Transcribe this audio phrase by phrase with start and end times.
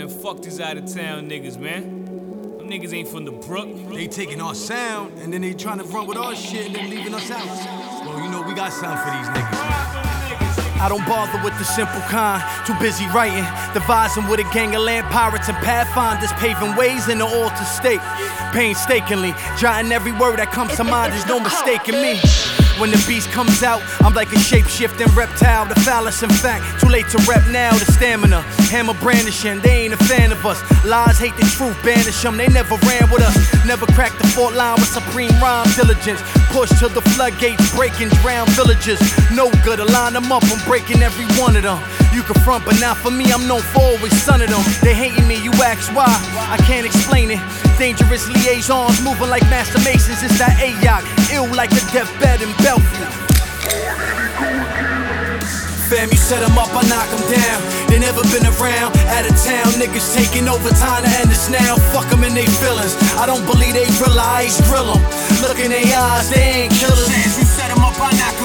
[0.00, 0.08] man.
[0.22, 2.04] Fuck these out of town niggas, man.
[2.58, 3.68] Them niggas ain't from the brook.
[3.90, 6.90] They taking our sound and then they trying to run with our shit and then
[6.90, 7.46] leaving us out.
[8.06, 10.00] Well, you know we got something for these niggas.
[10.80, 13.44] I don't bother with the simple kind, too busy writing.
[13.74, 18.00] Devising with a gang of land pirates and pathfinders, paving ways in the altered state.
[18.52, 22.59] Painstakingly, jotting every word that comes to mind, there's no mistaking me.
[22.78, 26.64] When the beast comes out, I'm like a shape shifting reptile, the phallus, in fact.
[26.80, 28.42] Too late to rep now, the stamina.
[28.72, 30.60] Hammer brandishing, they ain't a fan of us.
[30.84, 33.36] Lies hate the truth, banish them, they never ran with us.
[33.66, 36.22] Never cracked the fort line with supreme rhyme diligence.
[36.52, 39.00] Push till the floodgates break and drown villages.
[39.32, 41.78] No good, to line them up, I'm breaking every one of them.
[42.12, 44.62] You can front, but not for me, I'm known for always son of them.
[44.82, 46.08] They hating me, you ask why,
[46.50, 47.69] I can't explain it.
[47.80, 51.00] Dangerous liaisons moving like master masons, it's that AYOK.
[51.32, 53.08] Ill like a deathbed in Belfry.
[55.88, 57.58] Fam, you set them up, I knock them down.
[57.88, 59.72] They never been around, out of town.
[59.80, 61.80] Niggas taking over time to end this now.
[61.96, 63.00] Fuck them in they feelings.
[63.16, 65.00] I don't believe they realize, drill them.
[65.40, 67.08] Look in their eyes, they ain't killers.
[67.08, 68.36] As you set them up, I knock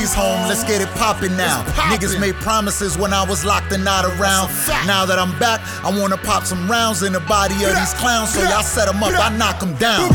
[0.00, 1.62] Marzi's home, let's get it poppin' now.
[1.92, 4.48] Niggas made promises when I was locked and not around.
[4.86, 8.32] Now that I'm back, I wanna pop some rounds in the body of these clowns.
[8.32, 10.10] So y'all set them up, I knock them down.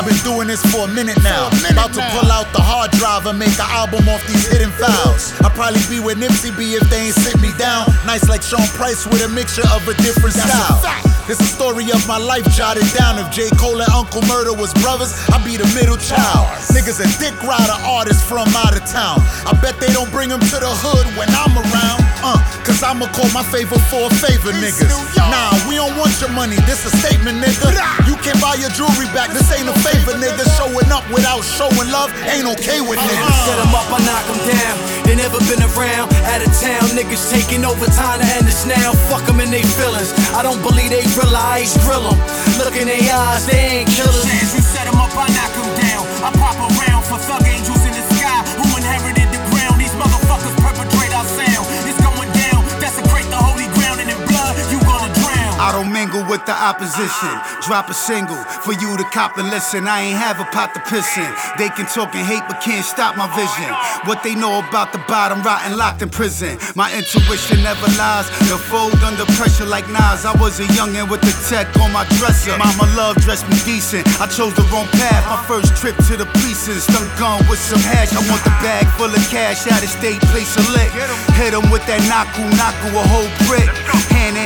[0.00, 1.52] I've been doing this for a minute now.
[1.68, 5.36] About to pull out the hard drive and make an album off these hidden files.
[5.44, 7.84] I'd probably be where Nipsey be if they ain't sit me down.
[8.08, 10.80] Nice like Sean Price with a mixture of a different style.
[11.28, 13.20] This a story of my life jotted down.
[13.20, 13.52] If J.
[13.60, 16.48] Cole and Uncle Murder was brothers, I'd be the middle child.
[16.72, 19.20] Niggas a dick rider artist from out of town.
[19.44, 22.00] I bet they don't bring them to the hood when I'm around.
[22.22, 24.92] Uh, cause I'ma call my favor for a favor, niggas.
[25.16, 27.72] Nah, we don't want your money, this a statement, nigga.
[28.04, 30.44] You can't buy your jewelry back, this ain't a favor, nigga.
[30.60, 33.36] Showing up without showing love ain't okay with niggas.
[33.48, 34.76] Set them up, I knock them down.
[35.08, 36.84] They never been around, out of town.
[36.92, 38.92] Niggas taking over time to end this now.
[39.08, 40.12] Fuck them in they feelings.
[40.36, 42.20] I don't believe they realize, drill them.
[42.60, 44.28] Look in their eyes, they ain't killers.
[44.28, 45.79] As you set them up, I knock them down.
[55.60, 57.36] I don't mingle with the opposition.
[57.68, 59.84] Drop a single for you to cop and listen.
[59.84, 61.28] I ain't have a pot to piss in.
[61.60, 63.68] They can talk and hate, but can't stop my vision.
[64.08, 66.56] What they know about the bottom, rotten, locked in prison.
[66.80, 68.24] My intuition never lies.
[68.48, 70.24] They'll fold under pressure like Nas.
[70.24, 72.56] I was a youngin' with the tech on my dresser.
[72.56, 74.08] Mama love dressed me decent.
[74.16, 75.28] I chose the wrong path.
[75.28, 76.88] My first trip to the precinct.
[76.88, 78.16] Stunk gun with some hash.
[78.16, 79.68] I want the bag full of cash.
[79.68, 80.88] Out of state, place a lick.
[81.36, 83.68] Hit 'em with that naku naku, a whole brick.
[84.08, 84.39] Hand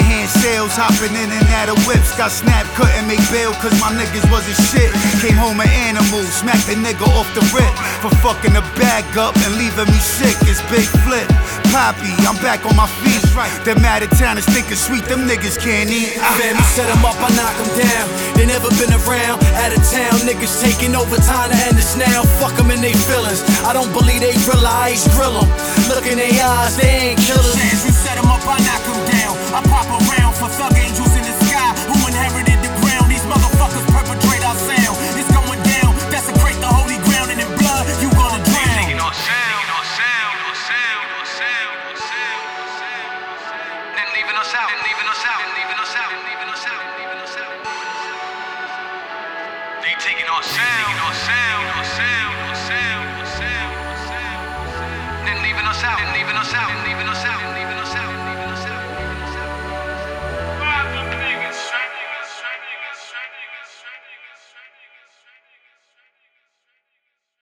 [0.78, 2.16] in hand sales, hopping in and out of whips.
[2.16, 4.90] Got snapped, couldn't make bail cause my niggas wasn't shit.
[5.20, 7.70] Came home an animal, smacked the nigga off the rip.
[8.02, 10.36] For fucking the bag up and leaving me sick.
[10.48, 11.26] It's big flip.
[11.72, 13.22] Papi, I'm back on my feet.
[13.64, 16.14] Them out of town is thinking sweet, them niggas can't eat.
[16.20, 16.38] Ah.
[16.38, 18.06] Fam, you set them up, I knock them down.
[18.36, 20.14] They never been around, out of town.
[20.22, 22.22] Niggas taking over time to end this now.
[22.38, 23.42] Fuck them in they feelings.
[23.66, 25.50] I don't believe they realize, drill them.
[25.90, 27.58] Look in their eyes, they ain't killers.
[27.58, 29.34] As you set them up, I knock them down.
[29.54, 30.13] I pop around
[30.48, 33.10] thug angels in the sky who inherited the ground.
[33.10, 34.96] These motherfuckers perpetrate our sound.
[35.16, 38.64] It's going down, desecrate the holy ground, and in blood, you gonna drown.
[38.64, 42.44] They taking our sound, our sound, our sound, our sound, our sound,
[53.84, 54.44] our sound.
[55.24, 57.03] Then leaving us out, then leaving us out, then leaving us out.